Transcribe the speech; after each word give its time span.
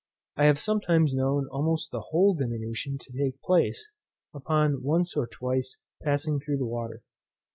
I 0.35 0.45
have 0.45 0.57
sometimes 0.57 1.13
known 1.13 1.47
almost 1.51 1.91
the 1.91 2.05
whole 2.09 2.33
diminution 2.33 2.97
to 2.99 3.13
take 3.13 3.39
place, 3.43 3.87
upon 4.33 4.81
once 4.81 5.15
or 5.15 5.27
twice 5.27 5.77
passing 6.01 6.39
through 6.39 6.57
the 6.57 6.65
water. 6.65 7.03